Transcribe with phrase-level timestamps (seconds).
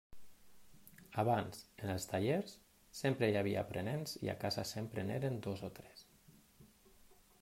[1.23, 2.55] Abans, en els tallers,
[3.01, 6.07] sempre hi havia aprenents i a casa sempre n'eren dos o tres.